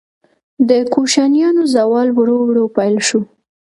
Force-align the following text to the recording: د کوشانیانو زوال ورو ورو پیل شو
د 0.69 0.71
کوشانیانو 0.93 1.61
زوال 1.73 2.09
ورو 2.17 2.37
ورو 2.47 2.63
پیل 2.75 2.95
شو 3.07 3.21